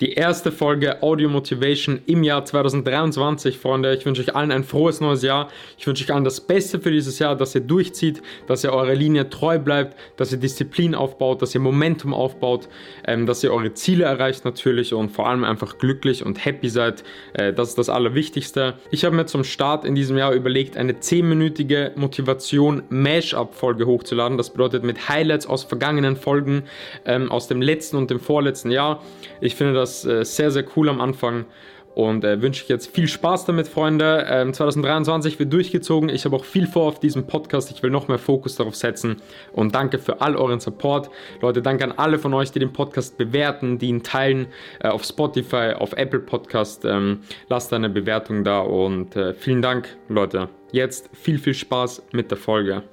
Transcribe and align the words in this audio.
Die 0.00 0.14
erste 0.14 0.50
Folge 0.50 1.02
Audio 1.02 1.28
Motivation 1.28 2.00
im 2.06 2.22
Jahr 2.22 2.42
2023, 2.42 3.58
Freunde. 3.58 3.94
Ich 3.94 4.06
wünsche 4.06 4.22
euch 4.22 4.34
allen 4.34 4.50
ein 4.50 4.64
frohes 4.64 5.02
neues 5.02 5.20
Jahr. 5.20 5.48
Ich 5.76 5.86
wünsche 5.86 6.04
euch 6.04 6.14
allen 6.14 6.24
das 6.24 6.40
Beste 6.40 6.80
für 6.80 6.90
dieses 6.90 7.18
Jahr, 7.18 7.36
dass 7.36 7.54
ihr 7.54 7.60
durchzieht, 7.60 8.22
dass 8.46 8.64
ihr 8.64 8.72
eurer 8.72 8.94
Linie 8.94 9.28
treu 9.28 9.58
bleibt, 9.58 9.98
dass 10.16 10.32
ihr 10.32 10.38
Disziplin 10.38 10.94
aufbaut, 10.94 11.42
dass 11.42 11.54
ihr 11.54 11.60
Momentum 11.60 12.14
aufbaut, 12.14 12.70
ähm, 13.06 13.26
dass 13.26 13.44
ihr 13.44 13.52
eure 13.52 13.74
Ziele 13.74 14.04
erreicht 14.04 14.46
natürlich 14.46 14.94
und 14.94 15.10
vor 15.10 15.28
allem 15.28 15.44
einfach 15.44 15.76
glücklich 15.76 16.24
und 16.24 16.46
happy 16.46 16.70
seid. 16.70 17.04
Äh, 17.34 17.52
das 17.52 17.68
ist 17.68 17.76
das 17.76 17.90
Allerwichtigste. 17.90 18.76
Ich 18.90 19.04
habe 19.04 19.14
mir 19.14 19.26
zum 19.26 19.44
Start 19.44 19.84
in 19.84 19.94
diesem 19.94 20.16
Jahr 20.16 20.32
überlegt, 20.32 20.78
eine 20.78 20.94
10-minütige 20.94 21.92
Motivation 21.96 22.84
Mash-up-Folge 22.88 23.84
hochzuladen. 23.84 24.38
Das 24.38 24.48
bedeutet 24.48 24.82
mit 24.82 25.10
Highlights 25.10 25.46
aus 25.46 25.64
vergangenen 25.64 26.16
Folgen, 26.16 26.62
ähm, 27.04 27.30
aus 27.30 27.48
dem 27.48 27.60
letzten 27.60 27.98
und 27.98 28.08
dem 28.08 28.18
vorletzten 28.18 28.70
Jahr. 28.70 29.02
Ich 29.42 29.56
finde 29.56 29.74
das 29.74 29.89
das 29.90 30.04
äh, 30.04 30.24
sehr, 30.24 30.50
sehr 30.50 30.64
cool 30.76 30.88
am 30.88 31.00
Anfang 31.00 31.46
und 31.94 32.24
äh, 32.24 32.40
wünsche 32.40 32.62
ich 32.62 32.68
jetzt 32.68 32.94
viel 32.94 33.08
Spaß 33.08 33.46
damit, 33.46 33.66
Freunde. 33.66 34.24
Ähm, 34.28 34.54
2023 34.54 35.38
wird 35.38 35.52
durchgezogen. 35.52 36.08
Ich 36.08 36.24
habe 36.24 36.36
auch 36.36 36.44
viel 36.44 36.66
vor 36.66 36.86
auf 36.86 37.00
diesem 37.00 37.26
Podcast. 37.26 37.70
Ich 37.72 37.82
will 37.82 37.90
noch 37.90 38.06
mehr 38.06 38.18
Fokus 38.18 38.54
darauf 38.56 38.76
setzen. 38.76 39.16
Und 39.52 39.74
danke 39.74 39.98
für 39.98 40.20
all 40.20 40.36
euren 40.36 40.60
Support. 40.60 41.10
Leute, 41.40 41.62
danke 41.62 41.84
an 41.84 41.92
alle 41.92 42.18
von 42.18 42.32
euch, 42.32 42.52
die 42.52 42.60
den 42.60 42.72
Podcast 42.72 43.18
bewerten, 43.18 43.78
die 43.78 43.88
ihn 43.88 44.02
teilen 44.02 44.46
äh, 44.80 44.88
auf 44.88 45.04
Spotify, 45.04 45.74
auf 45.76 45.92
Apple 45.94 46.20
Podcast. 46.20 46.84
Ähm, 46.84 47.20
lasst 47.48 47.72
eine 47.72 47.90
Bewertung 47.90 48.44
da 48.44 48.60
und 48.60 49.16
äh, 49.16 49.34
vielen 49.34 49.60
Dank, 49.60 49.96
Leute. 50.08 50.48
Jetzt 50.70 51.10
viel, 51.12 51.38
viel 51.38 51.54
Spaß 51.54 52.04
mit 52.12 52.30
der 52.30 52.38
Folge. 52.38 52.84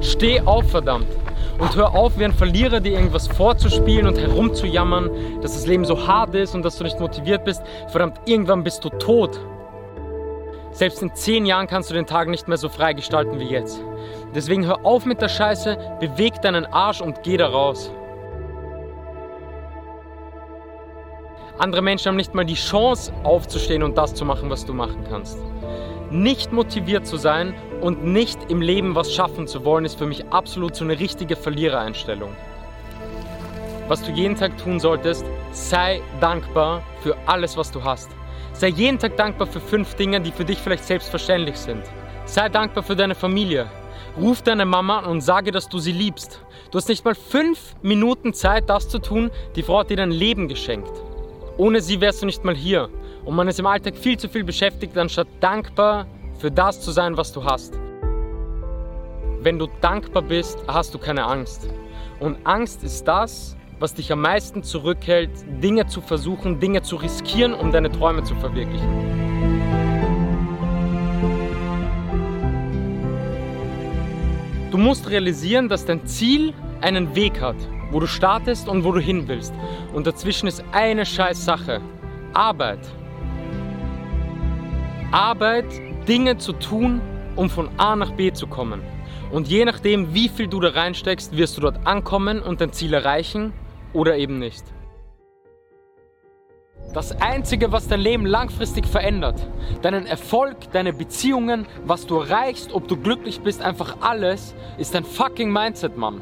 Steh 0.00 0.40
auf, 0.40 0.70
verdammt! 0.70 1.08
Und 1.60 1.76
hör 1.76 1.94
auf, 1.94 2.18
wie 2.18 2.24
ein 2.24 2.32
Verlierer 2.32 2.80
dir 2.80 2.92
irgendwas 2.92 3.28
vorzuspielen 3.28 4.06
und 4.06 4.18
herumzujammern, 4.18 5.40
dass 5.42 5.52
das 5.52 5.66
Leben 5.66 5.84
so 5.84 6.06
hart 6.06 6.34
ist 6.34 6.54
und 6.54 6.64
dass 6.64 6.78
du 6.78 6.84
nicht 6.84 6.98
motiviert 6.98 7.44
bist. 7.44 7.62
Verdammt, 7.88 8.18
irgendwann 8.24 8.64
bist 8.64 8.82
du 8.82 8.88
tot. 8.88 9.38
Selbst 10.72 11.02
in 11.02 11.14
zehn 11.14 11.44
Jahren 11.44 11.66
kannst 11.66 11.90
du 11.90 11.94
den 11.94 12.06
Tag 12.06 12.28
nicht 12.28 12.48
mehr 12.48 12.56
so 12.56 12.70
frei 12.70 12.94
gestalten 12.94 13.38
wie 13.38 13.44
jetzt. 13.44 13.84
Deswegen 14.34 14.64
hör 14.64 14.86
auf 14.86 15.04
mit 15.04 15.20
der 15.20 15.28
Scheiße, 15.28 15.76
beweg 16.00 16.40
deinen 16.40 16.64
Arsch 16.64 17.02
und 17.02 17.22
geh 17.22 17.36
da 17.36 17.48
raus. 17.48 17.92
Andere 21.58 21.82
Menschen 21.82 22.08
haben 22.08 22.16
nicht 22.16 22.34
mal 22.34 22.46
die 22.46 22.54
Chance 22.54 23.12
aufzustehen 23.22 23.82
und 23.82 23.98
das 23.98 24.14
zu 24.14 24.24
machen, 24.24 24.48
was 24.48 24.64
du 24.64 24.72
machen 24.72 25.04
kannst. 25.10 25.38
Nicht 26.10 26.52
motiviert 26.52 27.06
zu 27.06 27.16
sein 27.16 27.54
und 27.80 28.04
nicht 28.04 28.50
im 28.50 28.60
Leben 28.60 28.96
was 28.96 29.14
schaffen 29.14 29.46
zu 29.46 29.64
wollen, 29.64 29.84
ist 29.84 29.96
für 29.96 30.06
mich 30.06 30.26
absolut 30.30 30.74
so 30.74 30.84
eine 30.84 30.98
richtige 30.98 31.36
Verlierereinstellung. 31.36 32.34
Was 33.86 34.02
du 34.02 34.10
jeden 34.10 34.34
Tag 34.34 34.58
tun 34.58 34.80
solltest, 34.80 35.24
sei 35.52 36.02
dankbar 36.20 36.82
für 37.02 37.16
alles, 37.26 37.56
was 37.56 37.70
du 37.70 37.84
hast. 37.84 38.10
Sei 38.52 38.68
jeden 38.68 38.98
Tag 38.98 39.16
dankbar 39.16 39.46
für 39.46 39.60
fünf 39.60 39.94
Dinge, 39.94 40.20
die 40.20 40.32
für 40.32 40.44
dich 40.44 40.58
vielleicht 40.58 40.84
selbstverständlich 40.84 41.56
sind. 41.56 41.84
Sei 42.24 42.48
dankbar 42.48 42.82
für 42.82 42.96
deine 42.96 43.14
Familie. 43.14 43.70
Ruf 44.16 44.42
deine 44.42 44.64
Mama 44.64 44.98
an 44.98 45.04
und 45.04 45.20
sage, 45.20 45.52
dass 45.52 45.68
du 45.68 45.78
sie 45.78 45.92
liebst. 45.92 46.40
Du 46.72 46.78
hast 46.78 46.88
nicht 46.88 47.04
mal 47.04 47.14
fünf 47.14 47.76
Minuten 47.82 48.34
Zeit, 48.34 48.68
das 48.68 48.88
zu 48.88 48.98
tun. 48.98 49.30
Die 49.54 49.62
Frau 49.62 49.78
hat 49.78 49.90
dir 49.90 49.96
dein 49.96 50.10
Leben 50.10 50.48
geschenkt. 50.48 50.90
Ohne 51.56 51.80
sie 51.80 52.00
wärst 52.00 52.22
du 52.22 52.26
nicht 52.26 52.44
mal 52.44 52.56
hier. 52.56 52.88
Und 53.24 53.36
man 53.36 53.48
ist 53.48 53.58
im 53.58 53.66
Alltag 53.66 53.96
viel 53.96 54.18
zu 54.18 54.28
viel 54.28 54.44
beschäftigt, 54.44 54.96
anstatt 54.96 55.28
dankbar 55.40 56.06
für 56.38 56.50
das 56.50 56.80
zu 56.80 56.90
sein, 56.90 57.16
was 57.16 57.32
du 57.32 57.44
hast. 57.44 57.78
Wenn 59.42 59.58
du 59.58 59.68
dankbar 59.80 60.22
bist, 60.22 60.58
hast 60.66 60.94
du 60.94 60.98
keine 60.98 61.24
Angst. 61.24 61.68
Und 62.18 62.38
Angst 62.44 62.82
ist 62.82 63.04
das, 63.04 63.56
was 63.78 63.94
dich 63.94 64.12
am 64.12 64.20
meisten 64.20 64.62
zurückhält, 64.62 65.30
Dinge 65.62 65.86
zu 65.86 66.02
versuchen, 66.02 66.60
Dinge 66.60 66.82
zu 66.82 66.96
riskieren, 66.96 67.54
um 67.54 67.72
deine 67.72 67.90
Träume 67.90 68.22
zu 68.22 68.34
verwirklichen. 68.34 68.88
Du 74.70 74.78
musst 74.78 75.08
realisieren, 75.08 75.68
dass 75.68 75.84
dein 75.84 76.06
Ziel 76.06 76.52
einen 76.80 77.14
Weg 77.16 77.40
hat, 77.40 77.56
wo 77.90 78.00
du 78.00 78.06
startest 78.06 78.68
und 78.68 78.84
wo 78.84 78.92
du 78.92 79.00
hin 79.00 79.26
willst. 79.26 79.52
Und 79.92 80.06
dazwischen 80.06 80.46
ist 80.46 80.62
eine 80.72 81.04
scheiß 81.04 81.44
Sache. 81.44 81.80
Arbeit. 82.34 82.80
Arbeit 85.12 85.66
Dinge 86.06 86.38
zu 86.38 86.52
tun, 86.52 87.00
um 87.34 87.50
von 87.50 87.68
A 87.78 87.96
nach 87.96 88.12
B 88.12 88.32
zu 88.32 88.46
kommen. 88.46 88.80
Und 89.32 89.48
je 89.48 89.64
nachdem, 89.64 90.14
wie 90.14 90.28
viel 90.28 90.46
du 90.46 90.60
da 90.60 90.70
reinsteckst, 90.70 91.36
wirst 91.36 91.56
du 91.56 91.62
dort 91.62 91.86
ankommen 91.86 92.40
und 92.40 92.60
dein 92.60 92.72
Ziel 92.72 92.94
erreichen 92.94 93.52
oder 93.92 94.16
eben 94.16 94.38
nicht. 94.38 94.64
Das 96.92 97.12
Einzige, 97.20 97.70
was 97.70 97.86
dein 97.86 98.00
Leben 98.00 98.26
langfristig 98.26 98.86
verändert, 98.86 99.46
deinen 99.82 100.06
Erfolg, 100.06 100.56
deine 100.72 100.92
Beziehungen, 100.92 101.66
was 101.84 102.06
du 102.06 102.18
erreichst, 102.18 102.72
ob 102.72 102.88
du 102.88 102.96
glücklich 102.96 103.40
bist, 103.40 103.62
einfach 103.62 103.98
alles, 104.00 104.54
ist 104.78 104.94
dein 104.94 105.04
fucking 105.04 105.52
Mindset, 105.52 105.96
Mann. 105.96 106.20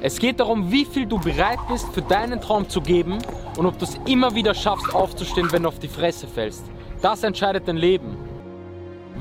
Es 0.00 0.18
geht 0.18 0.40
darum, 0.40 0.72
wie 0.72 0.84
viel 0.84 1.06
du 1.06 1.18
bereit 1.20 1.60
bist, 1.68 1.88
für 1.94 2.02
deinen 2.02 2.40
Traum 2.40 2.68
zu 2.68 2.80
geben 2.80 3.18
und 3.56 3.66
ob 3.66 3.78
du 3.78 3.84
es 3.84 3.96
immer 4.06 4.34
wieder 4.34 4.52
schaffst, 4.52 4.92
aufzustehen, 4.92 5.52
wenn 5.52 5.62
du 5.62 5.68
auf 5.68 5.78
die 5.78 5.86
Fresse 5.86 6.26
fällst. 6.26 6.64
Das 7.02 7.24
entscheidet 7.24 7.66
dein 7.66 7.76
Leben. 7.76 8.16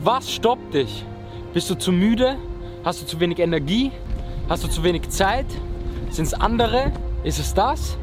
Was 0.04 0.32
stoppt 0.32 0.76
dich? 0.76 1.04
Bist 1.52 1.68
du 1.68 1.76
zu 1.76 1.92
müde? 1.92 2.38
Hast 2.86 3.02
du 3.02 3.08
zu 3.08 3.20
wenig 3.20 3.40
Energie? 3.40 3.92
Hast 4.48 4.64
du 4.64 4.68
zu 4.68 4.84
wenig 4.84 5.10
Zeit? 5.10 5.48
Sind 6.12 6.26
es 6.26 6.34
andere? 6.36 6.92
Ist 7.24 7.40
es 7.40 7.56
das? 7.56 7.98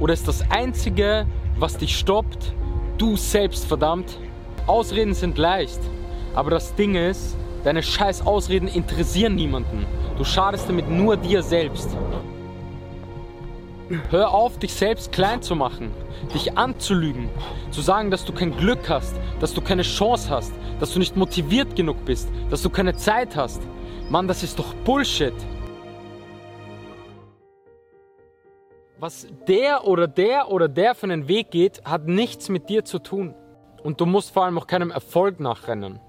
Oder 0.00 0.12
ist 0.12 0.26
das 0.26 0.42
Einzige, 0.50 1.24
was 1.56 1.76
dich 1.76 1.96
stoppt, 1.96 2.52
du 2.98 3.16
selbst 3.16 3.64
verdammt? 3.64 4.18
Ausreden 4.66 5.14
sind 5.14 5.38
leicht, 5.38 5.80
aber 6.34 6.50
das 6.50 6.74
Ding 6.74 6.96
ist, 6.96 7.36
deine 7.62 7.84
scheiß 7.84 8.26
Ausreden 8.26 8.66
interessieren 8.66 9.36
niemanden. 9.36 9.86
Du 10.18 10.24
schadest 10.24 10.68
damit 10.68 10.90
nur 10.90 11.16
dir 11.16 11.44
selbst. 11.44 11.96
Hör 14.08 14.32
auf, 14.32 14.58
dich 14.58 14.72
selbst 14.72 15.12
klein 15.12 15.42
zu 15.42 15.54
machen, 15.54 15.90
dich 16.34 16.56
anzulügen, 16.56 17.28
zu 17.70 17.82
sagen, 17.82 18.10
dass 18.10 18.24
du 18.24 18.32
kein 18.32 18.56
Glück 18.56 18.88
hast, 18.88 19.14
dass 19.38 19.52
du 19.52 19.60
keine 19.60 19.82
Chance 19.82 20.30
hast, 20.30 20.54
dass 20.80 20.94
du 20.94 20.98
nicht 20.98 21.14
motiviert 21.14 21.76
genug 21.76 22.02
bist, 22.06 22.30
dass 22.48 22.62
du 22.62 22.70
keine 22.70 22.96
Zeit 22.96 23.36
hast. 23.36 23.60
Mann, 24.08 24.28
das 24.28 24.42
ist 24.42 24.58
doch 24.58 24.72
Bullshit. 24.84 25.34
Was 28.98 29.26
der 29.46 29.86
oder 29.86 30.06
der 30.06 30.48
oder 30.48 30.68
der 30.68 30.94
für 30.94 31.04
einen 31.04 31.28
Weg 31.28 31.50
geht, 31.50 31.84
hat 31.84 32.06
nichts 32.06 32.48
mit 32.48 32.70
dir 32.70 32.86
zu 32.86 32.98
tun. 32.98 33.34
Und 33.82 34.00
du 34.00 34.06
musst 34.06 34.30
vor 34.30 34.44
allem 34.44 34.56
auch 34.56 34.68
keinem 34.68 34.90
Erfolg 34.90 35.38
nachrennen. 35.38 36.00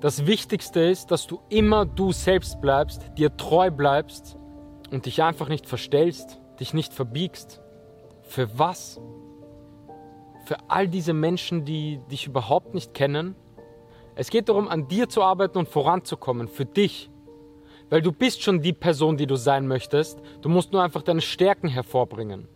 Das 0.00 0.26
Wichtigste 0.26 0.80
ist, 0.80 1.10
dass 1.10 1.26
du 1.26 1.40
immer 1.48 1.86
du 1.86 2.12
selbst 2.12 2.60
bleibst, 2.60 3.10
dir 3.18 3.36
treu 3.36 3.70
bleibst 3.70 4.36
und 4.92 5.06
dich 5.06 5.22
einfach 5.22 5.48
nicht 5.48 5.66
verstellst 5.66 6.39
dich 6.60 6.74
nicht 6.74 6.92
verbiegst. 6.92 7.60
Für 8.22 8.58
was? 8.58 9.00
Für 10.44 10.56
all 10.68 10.88
diese 10.88 11.12
Menschen, 11.12 11.64
die 11.64 12.00
dich 12.10 12.26
überhaupt 12.26 12.74
nicht 12.74 12.94
kennen? 12.94 13.34
Es 14.14 14.30
geht 14.30 14.48
darum, 14.48 14.68
an 14.68 14.88
dir 14.88 15.08
zu 15.08 15.22
arbeiten 15.22 15.58
und 15.58 15.68
voranzukommen, 15.68 16.48
für 16.48 16.66
dich. 16.66 17.10
Weil 17.88 18.02
du 18.02 18.12
bist 18.12 18.42
schon 18.42 18.62
die 18.62 18.72
Person, 18.72 19.16
die 19.16 19.26
du 19.26 19.36
sein 19.36 19.66
möchtest. 19.66 20.20
Du 20.42 20.48
musst 20.48 20.72
nur 20.72 20.82
einfach 20.82 21.02
deine 21.02 21.20
Stärken 21.20 21.68
hervorbringen. 21.68 22.46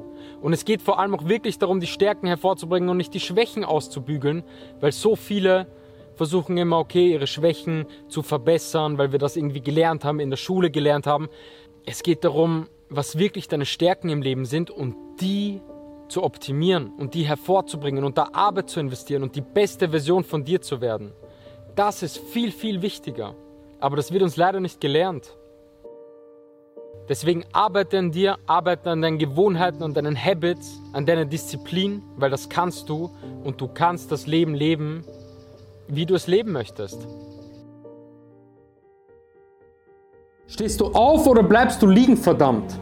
Und 0.41 0.53
es 0.53 0.65
geht 0.65 0.83
vor 0.83 0.99
allem 0.99 1.15
auch 1.15 1.27
wirklich 1.27 1.59
darum, 1.59 1.81
die 1.81 1.87
Stärken 1.87 2.27
hervorzubringen 2.27 2.89
und 2.89 2.97
nicht 2.97 3.15
die 3.15 3.21
Schwächen 3.21 3.65
auszubügeln, 3.65 4.45
weil 4.81 4.93
so 4.93 5.17
viele 5.17 5.67
versuchen 6.15 6.57
immer, 6.57 6.79
okay, 6.79 7.13
ihre 7.13 7.27
Schwächen 7.27 7.87
zu 8.09 8.23
verbessern, 8.23 8.99
weil 8.99 9.13
wir 9.13 9.19
das 9.19 9.37
irgendwie 9.37 9.61
gelernt 9.61 10.05
haben, 10.05 10.21
in 10.21 10.31
der 10.31 10.37
Schule 10.37 10.71
gelernt 10.71 11.07
haben. 11.07 11.29
Es 11.85 12.03
geht 12.03 12.25
darum, 12.25 12.69
was 12.97 13.19
wirklich 13.19 13.49
deine 13.49 13.67
Stärken 13.67 14.09
im 14.09 14.23
Leben 14.23 14.45
sind 14.45 14.71
und 14.71 14.95
die 15.21 15.61
zu 16.09 16.23
optimieren 16.23 16.93
und 16.97 17.15
die 17.15 17.23
hervorzubringen 17.25 18.05
und 18.05 18.19
da 18.19 18.29
Arbeit 18.33 18.71
zu 18.71 18.81
investieren 18.81 19.23
und 19.23 19.37
die 19.37 19.41
beste 19.41 19.89
Version 19.89 20.25
von 20.25 20.45
dir 20.45 20.61
zu 20.61 20.81
werden. 20.81 21.13
Das 21.75 22.03
ist 22.03 22.19
viel, 22.19 22.53
viel 22.53 22.83
wichtiger. 22.83 23.35
Aber 23.81 23.97
das 23.97 24.13
wird 24.13 24.23
uns 24.23 24.37
leider 24.37 24.61
nicht 24.61 24.81
gelernt. 24.81 25.37
Deswegen 27.09 27.45
arbeite 27.53 27.99
an 27.99 28.13
dir, 28.13 28.39
arbeite 28.47 28.91
an 28.91 29.03
deinen 29.03 29.19
Gewohnheiten, 29.19 29.83
an 29.83 29.93
deinen 29.93 30.17
Habits, 30.17 30.81
an 30.93 31.05
deiner 31.05 31.27
Disziplin, 31.27 32.03
weil 32.17 32.31
das 32.31 32.49
kannst 32.49 32.89
du 32.89 33.11
und 33.43 33.61
du 33.61 33.69
kannst 33.69 34.11
das 34.11 34.27
Leben 34.27 34.55
leben, 34.55 35.05
wie 35.87 36.07
du 36.07 36.15
es 36.15 36.27
leben 36.29 36.53
möchtest. 36.53 37.07
Stehst 40.47 40.81
du 40.81 40.87
auf 40.87 41.27
oder 41.27 41.43
bleibst 41.43 41.83
du 41.83 41.87
liegen, 41.87 42.17
verdammt? 42.17 42.79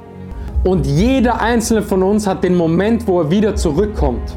Und 0.65 0.87
jeder 0.87 1.41
einzelne 1.41 1.83
von 1.83 2.03
uns 2.03 2.27
hat 2.27 2.45
den 2.45 2.55
Moment, 2.55 3.07
wo 3.09 3.21
er 3.21 3.31
wieder 3.31 3.57
zurückkommt. 3.57 4.37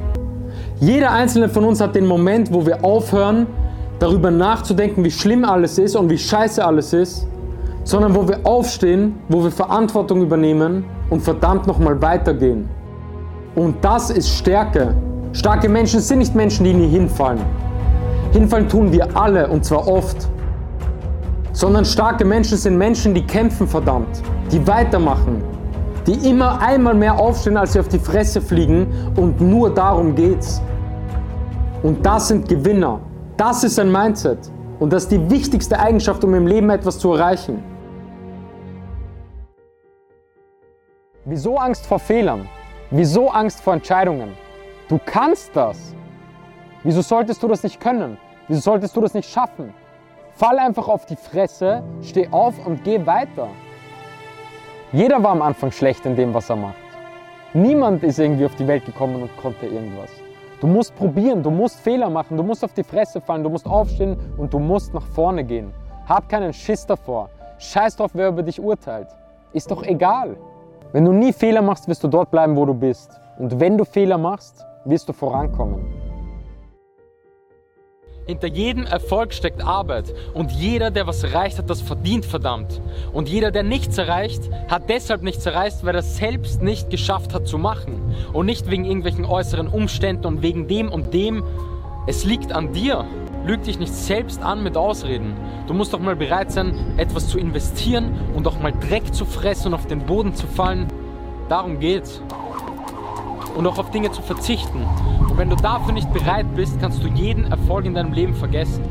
Jeder 0.80 1.12
einzelne 1.12 1.50
von 1.50 1.63
uns 1.63 1.80
hat 1.80 1.95
den 1.95 2.07
Moment, 2.07 2.51
wo 2.51 2.66
wir 2.66 2.83
aufhören, 2.83 3.45
darüber 4.00 4.31
nachzudenken, 4.31 5.04
wie 5.04 5.12
schlimm 5.12 5.45
alles 5.45 5.77
ist 5.77 5.95
und 5.95 6.10
wie 6.10 6.18
scheiße 6.18 6.66
alles 6.66 6.94
ist, 6.94 7.27
sondern 7.83 8.16
wo 8.16 8.27
wir 8.27 8.39
aufstehen, 8.44 9.16
wo 9.30 9.44
wir 9.44 9.51
Verantwortung 9.51 10.24
übernehmen 10.24 10.83
und 11.12 11.22
verdammt 11.22 11.68
nochmal 11.68 12.01
weitergehen. 12.01 12.68
Und 13.54 13.75
das 13.81 14.10
ist 14.10 14.28
Stärke. 14.28 14.95
Starke 15.31 15.69
Menschen 15.69 16.00
sind 16.00 16.19
nicht 16.19 16.33
Menschen, 16.33 16.66
die 16.66 16.74
nie 16.74 16.88
hinfallen. 16.88 17.42
Hinfallen 18.31 18.68
tun 18.68 18.92
wir 18.92 19.16
alle 19.16 19.48
und 19.48 19.63
zwar 19.63 19.88
oft. 19.88 20.28
Sondern 21.54 21.86
starke 21.86 22.25
Menschen 22.25 22.57
sind 22.57 22.78
Menschen, 22.78 23.13
die 23.13 23.21
kämpfen 23.21 23.68
verdammt, 23.68 24.21
die 24.51 24.66
weitermachen, 24.68 25.42
die 26.07 26.30
immer 26.30 26.62
einmal 26.62 26.94
mehr 26.94 27.19
aufstehen, 27.19 27.57
als 27.57 27.74
sie 27.74 27.80
auf 27.80 27.88
die 27.88 28.00
Fresse 28.00 28.42
fliegen 28.42 28.88
und 29.16 29.42
nur 29.42 29.74
darum 29.74 30.16
geht's. 30.16 30.62
Und 31.84 32.06
das 32.06 32.28
sind 32.28 32.48
Gewinner. 32.48 33.00
Das 33.38 33.63
ist 33.63 33.80
ein 33.80 33.92
Mindset. 33.92 34.40
Und 34.80 34.92
das 34.92 35.04
ist 35.04 35.12
die 35.12 35.30
wichtigste 35.30 35.80
Eigenschaft, 35.80 36.24
um 36.24 36.34
im 36.36 36.48
Leben 36.48 36.69
etwas 36.69 37.00
zu 37.00 37.13
erreichen. 37.13 37.63
Wieso 41.25 41.57
Angst 41.57 41.86
vor 41.86 42.00
Fehlern? 42.00 42.48
Wieso 42.92 43.30
Angst 43.30 43.62
vor 43.62 43.74
Entscheidungen? 43.74 44.34
Du 44.88 45.00
kannst 45.04 45.56
das. 45.56 45.96
Wieso 46.84 47.02
solltest 47.02 47.42
du 47.42 47.48
das 47.48 47.63
nicht 47.63 47.80
können? 47.80 48.18
Wieso 48.48 48.62
solltest 48.62 48.96
du 48.96 49.02
das 49.02 49.16
nicht 49.16 49.28
schaffen? 49.28 49.74
Fall 50.34 50.60
einfach 50.60 50.88
auf 50.88 51.06
die 51.06 51.16
Fresse, 51.16 51.81
steh 52.02 52.28
auf 52.30 52.54
und 52.66 52.84
geh 52.84 53.04
weiter. 53.06 53.48
Jeder 54.95 55.21
war 55.21 55.31
am 55.31 55.42
Anfang 55.42 55.71
schlecht 55.71 56.06
in 56.06 56.15
dem, 56.15 56.33
was 56.33 56.50
er 56.50 56.56
macht. 56.56 56.77
Niemand 57.53 58.01
ist 58.01 58.18
irgendwie 58.18 58.45
auf 58.45 58.56
die 58.56 58.65
Welt 58.65 58.86
gekommen 58.86 59.24
und 59.24 59.30
konnte 59.36 59.65
irgendwas. 59.65 60.09
Du 60.62 60.68
musst 60.68 60.95
probieren, 60.95 61.44
du 61.44 61.51
musst 61.51 61.81
Fehler 61.81 62.09
machen, 62.09 62.38
du 62.38 62.44
musst 62.44 62.63
auf 62.63 62.71
die 62.71 62.81
Fresse 62.81 63.19
fallen, 63.19 63.44
du 63.44 63.50
musst 63.50 63.68
aufstehen 63.68 64.15
und 64.38 64.53
du 64.53 64.57
musst 64.57 64.94
nach 64.94 65.06
vorne 65.07 65.44
gehen. 65.44 65.74
Hab 66.07 66.30
keinen 66.30 66.53
Schiss 66.53 66.86
davor. 66.86 67.30
Scheiß 67.57 67.97
drauf, 67.97 68.12
wer 68.13 68.30
über 68.30 68.42
dich 68.42 68.57
urteilt. 68.57 69.09
Ist 69.51 69.69
doch 69.69 69.83
egal. 69.83 70.38
Wenn 70.94 71.03
du 71.03 71.12
nie 71.12 71.33
Fehler 71.33 71.62
machst, 71.62 71.89
wirst 71.89 72.01
du 72.01 72.07
dort 72.07 72.31
bleiben, 72.31 72.56
wo 72.56 72.65
du 72.65 72.74
bist. 72.74 73.19
Und 73.38 73.59
wenn 73.59 73.77
du 73.77 73.83
Fehler 73.83 74.18
machst, 74.18 74.65
wirst 74.86 75.09
du 75.09 75.12
vorankommen. 75.12 76.05
Hinter 78.27 78.48
jedem 78.48 78.88
Erfolg 78.88 79.36
steckt 79.36 79.63
Arbeit 79.63 80.12
und 80.33 80.51
jeder, 80.51 80.89
der 80.89 81.06
was 81.06 81.24
erreicht 81.24 81.60
hat, 81.60 81.69
das 81.69 81.81
verdient 81.81 82.25
verdammt. 82.25 82.81
Und 83.13 83.30
jeder, 83.30 83.51
der 83.51 83.62
nichts 83.62 84.00
erreicht, 84.00 84.50
hat 84.68 84.89
deshalb 84.89 85.22
nichts 85.22 85.45
erreicht, 85.45 85.86
weil 85.86 85.94
er 85.94 86.01
selbst 86.01 86.63
nicht 86.63 86.89
geschafft 86.89 87.36
hat 87.36 87.48
zu 87.48 87.60
machen. 87.60 88.16
Und 88.33 88.48
nicht 88.48 88.72
wegen 88.72 88.83
irgendwelchen 88.83 89.25
äußeren 89.25 89.68
Umständen 89.68 90.25
und 90.25 90.42
wegen 90.42 90.68
dem 90.68 90.92
und 90.92 91.13
dem. 91.13 91.44
Es 92.07 92.25
liegt 92.25 92.51
an 92.51 92.74
dir. 92.74 93.06
Lüg 93.45 93.62
dich 93.62 93.77
nicht 93.77 93.94
selbst 93.94 94.42
an 94.42 94.63
mit 94.63 94.75
Ausreden. 94.75 95.36
Du 95.68 95.75
musst 95.75 95.94
doch 95.94 96.00
mal 96.00 96.16
bereit 96.16 96.51
sein, 96.51 96.95
etwas 96.98 97.28
zu 97.28 97.38
investieren 97.38 98.19
und 98.33 98.48
auch 98.48 98.60
mal 98.60 98.74
Dreck 98.89 99.13
zu 99.13 99.25
fressen 99.25 99.68
und 99.68 99.74
auf 99.75 99.86
den 99.86 100.00
Boden 100.00 100.33
zu 100.33 100.48
fallen. 100.48 100.88
Darum 101.48 101.80
geht's. 101.80 102.24
Und 103.56 103.66
auch 103.68 103.78
auf 103.78 103.90
Dinge 103.92 104.12
zu 104.12 104.22
verzichten. 104.22 104.84
Und 105.30 105.38
wenn 105.38 105.50
du 105.50 105.56
dafür 105.56 105.94
nicht 105.94 106.12
bereit 106.13 106.46
bist, 106.56 106.80
kannst 106.80 107.02
du 107.04 107.07
jeden 107.07 107.46
Erfolg 107.46 107.86
in 107.86 107.94
deinem 107.94 108.13
Leben 108.13 108.36
vergessen. 108.36 108.84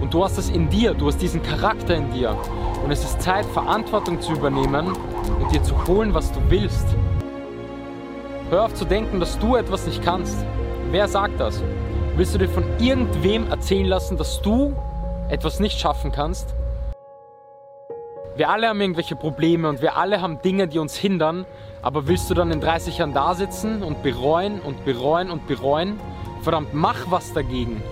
Und 0.00 0.14
du 0.14 0.24
hast 0.24 0.38
es 0.38 0.50
in 0.50 0.68
dir, 0.68 0.94
du 0.94 1.06
hast 1.06 1.18
diesen 1.18 1.42
Charakter 1.42 1.94
in 1.94 2.10
dir. 2.12 2.36
Und 2.84 2.90
es 2.90 3.04
ist 3.04 3.20
Zeit, 3.20 3.44
Verantwortung 3.46 4.20
zu 4.20 4.32
übernehmen 4.32 4.88
und 5.40 5.52
dir 5.52 5.62
zu 5.62 5.74
holen, 5.86 6.14
was 6.14 6.32
du 6.32 6.40
willst. 6.48 6.86
Hör 8.50 8.64
auf 8.64 8.74
zu 8.74 8.84
denken, 8.84 9.20
dass 9.20 9.38
du 9.38 9.56
etwas 9.56 9.86
nicht 9.86 10.02
kannst. 10.02 10.44
Wer 10.90 11.08
sagt 11.08 11.40
das? 11.40 11.62
Willst 12.16 12.34
du 12.34 12.38
dir 12.38 12.48
von 12.48 12.64
irgendwem 12.78 13.48
erzählen 13.48 13.86
lassen, 13.86 14.16
dass 14.16 14.42
du 14.42 14.74
etwas 15.28 15.58
nicht 15.60 15.80
schaffen 15.80 16.12
kannst? 16.12 16.54
Wir 18.34 18.48
alle 18.48 18.68
haben 18.68 18.80
irgendwelche 18.80 19.14
Probleme 19.14 19.68
und 19.68 19.82
wir 19.82 19.96
alle 19.96 20.22
haben 20.22 20.40
Dinge, 20.40 20.66
die 20.66 20.78
uns 20.78 20.96
hindern. 20.96 21.44
Aber 21.82 22.08
willst 22.08 22.30
du 22.30 22.34
dann 22.34 22.50
in 22.50 22.60
30 22.60 22.98
Jahren 22.98 23.12
da 23.12 23.34
sitzen 23.34 23.82
und 23.82 24.02
bereuen 24.02 24.60
und 24.60 24.84
bereuen 24.86 25.30
und 25.30 25.46
bereuen? 25.46 26.00
Verdammt, 26.40 26.72
mach 26.72 27.10
was 27.10 27.34
dagegen. 27.34 27.82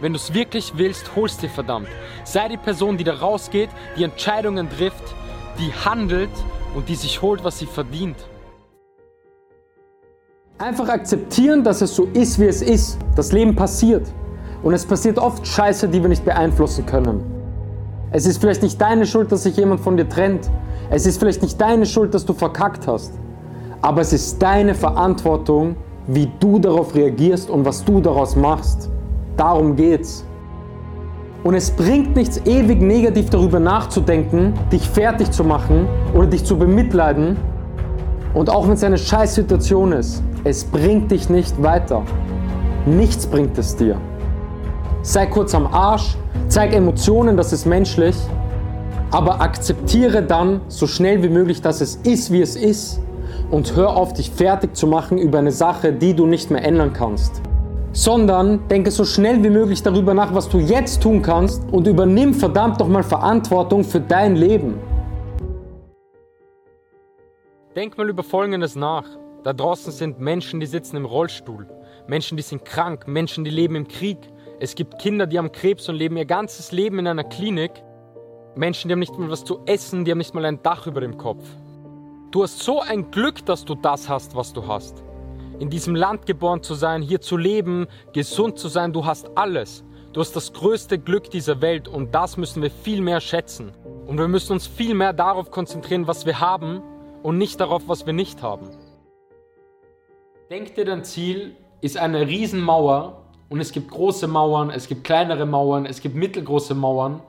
Wenn 0.00 0.12
du 0.12 0.16
es 0.16 0.32
wirklich 0.32 0.72
willst, 0.76 1.14
holst 1.14 1.42
dir 1.42 1.50
verdammt. 1.50 1.88
Sei 2.24 2.48
die 2.48 2.56
Person, 2.56 2.96
die 2.96 3.04
da 3.04 3.14
rausgeht, 3.14 3.68
die 3.98 4.04
Entscheidungen 4.04 4.70
trifft, 4.70 5.14
die 5.58 5.72
handelt 5.72 6.30
und 6.74 6.88
die 6.88 6.94
sich 6.94 7.20
holt, 7.20 7.44
was 7.44 7.58
sie 7.58 7.66
verdient. 7.66 8.16
Einfach 10.56 10.88
akzeptieren, 10.88 11.62
dass 11.62 11.82
es 11.82 11.94
so 11.94 12.04
ist, 12.14 12.38
wie 12.38 12.46
es 12.46 12.62
ist. 12.62 12.98
Das 13.14 13.32
Leben 13.32 13.54
passiert. 13.54 14.06
Und 14.62 14.72
es 14.72 14.86
passiert 14.86 15.18
oft 15.18 15.46
Scheiße, 15.46 15.88
die 15.88 16.00
wir 16.00 16.08
nicht 16.08 16.24
beeinflussen 16.24 16.86
können. 16.86 17.37
Es 18.10 18.26
ist 18.26 18.40
vielleicht 18.40 18.62
nicht 18.62 18.80
deine 18.80 19.06
Schuld, 19.06 19.30
dass 19.32 19.42
sich 19.42 19.56
jemand 19.56 19.80
von 19.80 19.96
dir 19.96 20.08
trennt. 20.08 20.50
Es 20.90 21.04
ist 21.04 21.18
vielleicht 21.18 21.42
nicht 21.42 21.60
deine 21.60 21.84
Schuld, 21.84 22.14
dass 22.14 22.24
du 22.24 22.32
verkackt 22.32 22.86
hast. 22.86 23.12
Aber 23.82 24.00
es 24.00 24.12
ist 24.12 24.42
deine 24.42 24.74
Verantwortung, 24.74 25.76
wie 26.06 26.30
du 26.40 26.58
darauf 26.58 26.94
reagierst 26.94 27.50
und 27.50 27.64
was 27.66 27.84
du 27.84 28.00
daraus 28.00 28.34
machst. 28.34 28.90
Darum 29.36 29.76
geht's. 29.76 30.24
Und 31.44 31.54
es 31.54 31.70
bringt 31.70 32.16
nichts, 32.16 32.40
ewig 32.46 32.80
negativ 32.80 33.30
darüber 33.30 33.60
nachzudenken, 33.60 34.54
dich 34.72 34.88
fertig 34.88 35.30
zu 35.30 35.44
machen 35.44 35.86
oder 36.14 36.26
dich 36.26 36.44
zu 36.44 36.56
bemitleiden. 36.56 37.36
Und 38.34 38.50
auch 38.50 38.66
wenn 38.66 38.74
es 38.74 38.84
eine 38.84 38.98
Scheißsituation 38.98 39.92
ist, 39.92 40.22
es 40.44 40.64
bringt 40.64 41.10
dich 41.10 41.28
nicht 41.28 41.62
weiter. 41.62 42.02
Nichts 42.86 43.26
bringt 43.26 43.56
es 43.58 43.76
dir. 43.76 44.00
Sei 45.08 45.24
kurz 45.24 45.54
am 45.54 45.66
Arsch, 45.66 46.18
zeig 46.48 46.74
Emotionen, 46.74 47.38
das 47.38 47.54
ist 47.54 47.64
menschlich, 47.64 48.14
aber 49.10 49.40
akzeptiere 49.40 50.22
dann 50.22 50.60
so 50.68 50.86
schnell 50.86 51.22
wie 51.22 51.30
möglich, 51.30 51.62
dass 51.62 51.80
es 51.80 51.96
ist, 51.96 52.30
wie 52.30 52.42
es 52.42 52.56
ist 52.56 53.00
und 53.50 53.74
hör 53.74 53.96
auf, 53.96 54.12
dich 54.12 54.30
fertig 54.30 54.76
zu 54.76 54.86
machen 54.86 55.16
über 55.16 55.38
eine 55.38 55.50
Sache, 55.50 55.94
die 55.94 56.12
du 56.12 56.26
nicht 56.26 56.50
mehr 56.50 56.62
ändern 56.62 56.92
kannst. 56.92 57.40
Sondern 57.92 58.68
denke 58.68 58.90
so 58.90 59.06
schnell 59.06 59.42
wie 59.42 59.48
möglich 59.48 59.82
darüber 59.82 60.12
nach, 60.12 60.34
was 60.34 60.46
du 60.46 60.58
jetzt 60.58 61.02
tun 61.02 61.22
kannst 61.22 61.62
und 61.72 61.86
übernimm 61.86 62.34
verdammt 62.34 62.78
nochmal 62.78 63.02
Verantwortung 63.02 63.84
für 63.84 64.00
dein 64.00 64.36
Leben. 64.36 64.78
Denk 67.74 67.96
mal 67.96 68.10
über 68.10 68.22
Folgendes 68.22 68.76
nach. 68.76 69.06
Da 69.42 69.54
draußen 69.54 69.90
sind 69.90 70.20
Menschen, 70.20 70.60
die 70.60 70.66
sitzen 70.66 70.98
im 70.98 71.06
Rollstuhl, 71.06 71.66
Menschen, 72.06 72.36
die 72.36 72.42
sind 72.42 72.66
krank, 72.66 73.08
Menschen, 73.08 73.44
die 73.44 73.50
leben 73.50 73.74
im 73.74 73.88
Krieg. 73.88 74.18
Es 74.60 74.74
gibt 74.74 74.98
Kinder, 74.98 75.28
die 75.28 75.38
haben 75.38 75.52
Krebs 75.52 75.88
und 75.88 75.94
leben 75.94 76.16
ihr 76.16 76.24
ganzes 76.24 76.72
Leben 76.72 76.98
in 76.98 77.06
einer 77.06 77.22
Klinik. 77.22 77.70
Menschen, 78.56 78.88
die 78.88 78.92
haben 78.92 78.98
nicht 78.98 79.16
mal 79.16 79.30
was 79.30 79.44
zu 79.44 79.60
essen, 79.66 80.04
die 80.04 80.10
haben 80.10 80.18
nicht 80.18 80.34
mal 80.34 80.44
ein 80.44 80.60
Dach 80.64 80.88
über 80.88 81.00
dem 81.00 81.16
Kopf. 81.16 81.44
Du 82.32 82.42
hast 82.42 82.58
so 82.58 82.80
ein 82.80 83.12
Glück, 83.12 83.46
dass 83.46 83.64
du 83.64 83.76
das 83.76 84.08
hast, 84.08 84.34
was 84.34 84.52
du 84.52 84.66
hast. 84.66 85.04
In 85.60 85.70
diesem 85.70 85.94
Land 85.94 86.26
geboren 86.26 86.62
zu 86.64 86.74
sein, 86.74 87.02
hier 87.02 87.20
zu 87.20 87.36
leben, 87.36 87.86
gesund 88.12 88.58
zu 88.58 88.66
sein, 88.66 88.92
du 88.92 89.06
hast 89.06 89.30
alles. 89.36 89.84
Du 90.12 90.20
hast 90.20 90.34
das 90.34 90.52
größte 90.52 90.98
Glück 90.98 91.30
dieser 91.30 91.60
Welt 91.60 91.86
und 91.86 92.12
das 92.12 92.36
müssen 92.36 92.60
wir 92.60 92.70
viel 92.70 93.00
mehr 93.00 93.20
schätzen. 93.20 93.70
Und 94.08 94.18
wir 94.18 94.26
müssen 94.26 94.54
uns 94.54 94.66
viel 94.66 94.94
mehr 94.94 95.12
darauf 95.12 95.52
konzentrieren, 95.52 96.08
was 96.08 96.26
wir 96.26 96.40
haben 96.40 96.82
und 97.22 97.38
nicht 97.38 97.60
darauf, 97.60 97.84
was 97.86 98.06
wir 98.06 98.12
nicht 98.12 98.42
haben. 98.42 98.70
Denk 100.50 100.74
dir, 100.74 100.84
dein 100.84 101.04
Ziel 101.04 101.54
ist 101.80 101.96
eine 101.96 102.26
Riesenmauer 102.26 103.27
und 103.48 103.60
es 103.60 103.72
gibt 103.72 103.90
große 103.90 104.26
Mauern, 104.26 104.70
es 104.70 104.88
gibt 104.88 105.04
kleinere 105.04 105.46
Mauern, 105.46 105.86
es 105.86 106.00
gibt 106.00 106.14
mittelgroße 106.14 106.74
Mauern. 106.74 107.22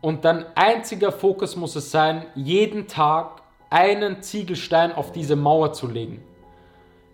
Und 0.00 0.24
dein 0.24 0.44
einziger 0.56 1.12
Fokus 1.12 1.56
muss 1.56 1.76
es 1.76 1.90
sein, 1.90 2.26
jeden 2.34 2.86
Tag 2.86 3.42
einen 3.68 4.22
Ziegelstein 4.22 4.92
auf 4.92 5.12
diese 5.12 5.36
Mauer 5.36 5.72
zu 5.72 5.86
legen. 5.86 6.22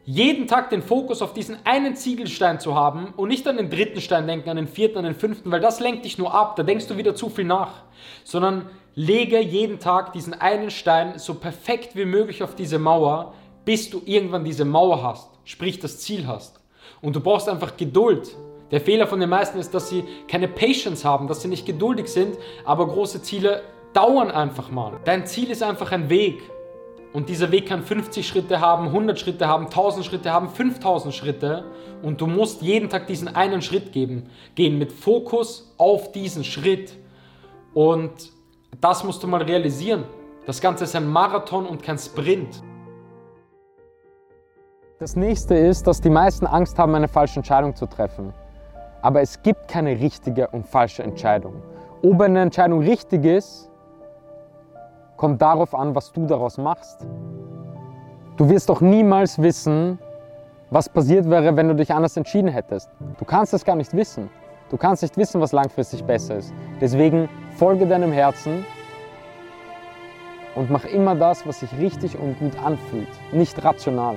Jeden 0.04 0.46
Tag 0.46 0.70
den 0.70 0.82
Fokus 0.82 1.20
auf 1.20 1.34
diesen 1.34 1.58
einen 1.64 1.96
Ziegelstein 1.96 2.60
zu 2.60 2.76
haben 2.76 3.12
und 3.16 3.28
nicht 3.28 3.46
an 3.48 3.56
den 3.56 3.70
dritten 3.70 4.00
Stein 4.00 4.28
denken, 4.28 4.48
an 4.48 4.56
den 4.56 4.68
vierten, 4.68 4.98
an 4.98 5.04
den 5.04 5.16
fünften, 5.16 5.50
weil 5.50 5.60
das 5.60 5.80
lenkt 5.80 6.04
dich 6.04 6.16
nur 6.16 6.32
ab, 6.32 6.54
da 6.54 6.62
denkst 6.62 6.86
du 6.86 6.96
wieder 6.96 7.16
zu 7.16 7.28
viel 7.28 7.44
nach. 7.44 7.82
Sondern 8.22 8.70
lege 8.94 9.40
jeden 9.40 9.80
Tag 9.80 10.12
diesen 10.12 10.32
einen 10.32 10.70
Stein 10.70 11.18
so 11.18 11.34
perfekt 11.34 11.96
wie 11.96 12.04
möglich 12.04 12.44
auf 12.44 12.54
diese 12.54 12.78
Mauer, 12.78 13.34
bis 13.64 13.90
du 13.90 14.00
irgendwann 14.04 14.44
diese 14.44 14.64
Mauer 14.64 15.02
hast, 15.02 15.28
sprich 15.44 15.80
das 15.80 15.98
Ziel 15.98 16.28
hast. 16.28 16.60
Und 17.00 17.16
du 17.16 17.20
brauchst 17.20 17.48
einfach 17.48 17.76
Geduld. 17.76 18.36
Der 18.70 18.80
Fehler 18.80 19.06
von 19.06 19.20
den 19.20 19.30
meisten 19.30 19.58
ist, 19.58 19.72
dass 19.74 19.88
sie 19.88 20.04
keine 20.28 20.48
Patience 20.48 21.04
haben, 21.04 21.28
dass 21.28 21.42
sie 21.42 21.48
nicht 21.48 21.66
geduldig 21.66 22.08
sind, 22.08 22.36
aber 22.64 22.88
große 22.88 23.22
Ziele 23.22 23.62
dauern 23.92 24.30
einfach 24.30 24.70
mal. 24.70 24.98
Dein 25.04 25.26
Ziel 25.26 25.50
ist 25.50 25.62
einfach 25.62 25.92
ein 25.92 26.10
Weg. 26.10 26.42
Und 27.12 27.28
dieser 27.28 27.50
Weg 27.50 27.66
kann 27.66 27.82
50 27.82 28.26
Schritte 28.26 28.60
haben, 28.60 28.88
100 28.88 29.18
Schritte 29.18 29.48
haben, 29.48 29.66
1000 29.66 30.04
Schritte 30.04 30.32
haben, 30.32 30.50
5000 30.50 31.14
Schritte. 31.14 31.64
Und 32.02 32.20
du 32.20 32.26
musst 32.26 32.60
jeden 32.60 32.90
Tag 32.90 33.06
diesen 33.06 33.28
einen 33.34 33.62
Schritt 33.62 33.92
geben, 33.92 34.28
gehen 34.54 34.76
mit 34.76 34.92
Fokus 34.92 35.72
auf 35.78 36.12
diesen 36.12 36.44
Schritt. 36.44 36.92
Und 37.72 38.32
das 38.80 39.04
musst 39.04 39.22
du 39.22 39.28
mal 39.28 39.42
realisieren. 39.42 40.04
Das 40.44 40.60
Ganze 40.60 40.84
ist 40.84 40.94
ein 40.94 41.08
Marathon 41.08 41.66
und 41.66 41.82
kein 41.82 41.98
Sprint. 41.98 42.62
Das 44.98 45.14
nächste 45.14 45.54
ist, 45.54 45.86
dass 45.86 46.00
die 46.00 46.08
meisten 46.08 46.46
Angst 46.46 46.78
haben, 46.78 46.94
eine 46.94 47.06
falsche 47.06 47.40
Entscheidung 47.40 47.76
zu 47.76 47.84
treffen. 47.84 48.32
Aber 49.02 49.20
es 49.20 49.42
gibt 49.42 49.68
keine 49.68 49.90
richtige 49.90 50.48
und 50.48 50.66
falsche 50.66 51.02
Entscheidung. 51.02 51.62
Ob 52.02 52.18
eine 52.22 52.40
Entscheidung 52.40 52.80
richtig 52.80 53.26
ist, 53.26 53.70
kommt 55.18 55.42
darauf 55.42 55.74
an, 55.74 55.94
was 55.94 56.12
du 56.12 56.24
daraus 56.24 56.56
machst. 56.56 57.06
Du 58.38 58.48
wirst 58.48 58.70
doch 58.70 58.80
niemals 58.80 59.38
wissen, 59.38 59.98
was 60.70 60.88
passiert 60.88 61.28
wäre, 61.28 61.54
wenn 61.56 61.68
du 61.68 61.74
dich 61.74 61.92
anders 61.92 62.16
entschieden 62.16 62.48
hättest. 62.48 62.88
Du 63.18 63.26
kannst 63.26 63.52
es 63.52 63.66
gar 63.66 63.76
nicht 63.76 63.94
wissen. 63.94 64.30
Du 64.70 64.78
kannst 64.78 65.02
nicht 65.02 65.18
wissen, 65.18 65.42
was 65.42 65.52
langfristig 65.52 66.04
besser 66.04 66.36
ist. 66.36 66.54
Deswegen 66.80 67.28
folge 67.58 67.86
deinem 67.86 68.12
Herzen 68.12 68.64
und 70.54 70.70
mach 70.70 70.86
immer 70.86 71.14
das, 71.14 71.46
was 71.46 71.60
sich 71.60 71.76
richtig 71.78 72.18
und 72.18 72.38
gut 72.38 72.58
anfühlt. 72.64 73.08
Nicht 73.32 73.62
rational, 73.62 74.16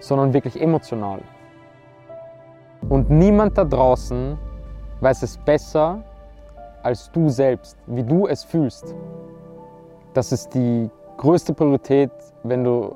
sondern 0.00 0.32
wirklich 0.32 0.60
emotional. 0.60 1.20
Und 2.88 3.10
niemand 3.10 3.58
da 3.58 3.64
draußen 3.64 4.38
weiß 5.00 5.22
es 5.22 5.36
besser 5.38 6.02
als 6.82 7.10
du 7.10 7.28
selbst, 7.28 7.76
wie 7.86 8.02
du 8.02 8.26
es 8.26 8.44
fühlst. 8.44 8.94
Das 10.14 10.32
ist 10.32 10.54
die 10.54 10.90
größte 11.16 11.52
Priorität, 11.52 12.10
wenn 12.44 12.64
du, 12.64 12.94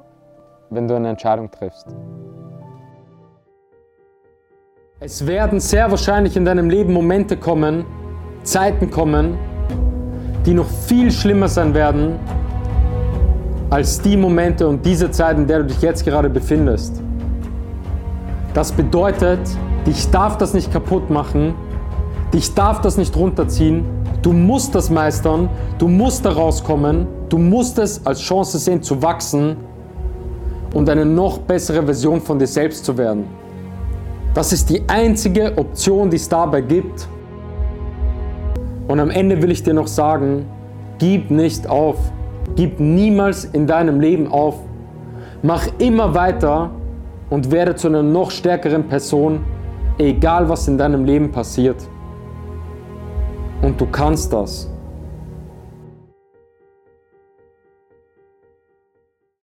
wenn 0.71 0.87
du 0.88 0.94
eine 0.94 1.11
Entscheidung 1.11 1.50
triffst. 1.50 1.88
Es 5.00 5.26
werden 5.26 5.59
sehr 5.59 5.90
wahrscheinlich 5.90 6.37
in 6.37 6.44
deinem 6.44 6.71
Leben 6.71 6.92
Momente 6.92 7.37
kommen, 7.37 7.85
Zeiten 8.44 8.90
kommen, 8.90 9.37
die 10.47 10.54
noch 10.54 10.68
viel 10.68 11.11
schlimmer 11.11 11.49
sein 11.49 11.75
werden 11.75 12.21
als 13.73 14.02
die 14.02 14.19
Momente 14.19 14.69
und 14.69 14.85
diese 14.85 15.11
Zeit, 15.11 15.38
in 15.38 15.47
der 15.47 15.61
du 15.61 15.64
dich 15.64 15.81
jetzt 15.81 16.05
gerade 16.05 16.29
befindest. 16.29 17.00
Das 18.52 18.71
bedeutet, 18.71 19.41
dich 19.87 20.11
darf 20.11 20.37
das 20.37 20.52
nicht 20.52 20.71
kaputt 20.71 21.09
machen, 21.09 21.55
dich 22.35 22.52
darf 22.52 22.83
das 22.83 22.99
nicht 22.99 23.17
runterziehen, 23.17 23.87
du 24.21 24.35
musst 24.35 24.75
das 24.75 24.91
meistern, 24.91 25.49
du 25.79 25.88
musst 25.88 26.26
da 26.26 26.33
rauskommen, 26.33 27.07
du 27.31 27.38
musst 27.38 27.79
es 27.79 28.05
als 28.05 28.21
Chance 28.21 28.59
sehen 28.59 28.83
zu 28.83 29.00
wachsen 29.00 29.57
und 30.75 30.91
eine 30.91 31.07
noch 31.07 31.38
bessere 31.38 31.83
Version 31.83 32.21
von 32.21 32.38
dir 32.38 32.49
selbst 32.49 32.85
zu 32.85 32.99
werden. 32.99 33.25
Das 34.35 34.52
ist 34.52 34.69
die 34.69 34.87
einzige 34.87 35.57
Option, 35.57 36.11
die 36.11 36.17
es 36.17 36.29
dabei 36.29 36.61
gibt. 36.61 37.09
Und 38.87 39.00
am 39.00 39.09
Ende 39.09 39.41
will 39.41 39.50
ich 39.50 39.62
dir 39.62 39.73
noch 39.73 39.87
sagen, 39.87 40.45
gib 40.99 41.31
nicht 41.31 41.67
auf. 41.67 41.97
Gib 42.56 42.80
niemals 42.80 43.44
in 43.44 43.66
deinem 43.66 44.00
Leben 44.00 44.26
auf. 44.28 44.59
Mach 45.42 45.66
immer 45.78 46.14
weiter 46.14 46.71
und 47.30 47.50
werde 47.50 47.75
zu 47.75 47.88
einer 47.88 48.02
noch 48.02 48.30
stärkeren 48.30 48.88
Person, 48.88 49.44
egal 49.99 50.49
was 50.49 50.68
in 50.68 50.78
deinem 50.78 51.04
Leben 51.04 51.30
passiert. 51.30 51.76
Und 53.62 53.80
du 53.80 53.87
kannst 53.87 54.32
das. 54.32 54.72